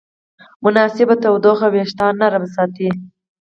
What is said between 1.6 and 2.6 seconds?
وېښتيان نرم